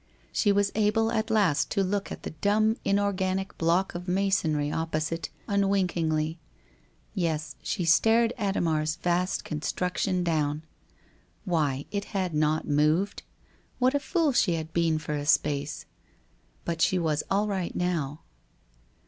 [0.31, 5.29] She was able at last to look at the dumb inorganic block of masonry opposite
[5.47, 6.39] unwinkingly,
[7.13, 10.63] yes, she stared Adhemar's vast con struction down.
[11.45, 13.21] Why, it had not moved!
[13.77, 15.85] What a fool she had been for a space!
[16.65, 18.21] But she was all right now.